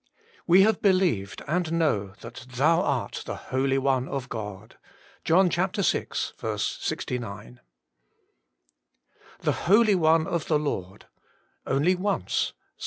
[0.47, 4.77] We have believed and know that Thou art the Holy One of God.'
[5.23, 5.69] JOHN vi.
[6.47, 7.59] 69.'
[9.43, 11.05] fTlHE holy one of the Lord'
[11.67, 12.53] only once (Ps.